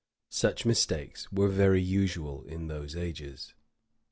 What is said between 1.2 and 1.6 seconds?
were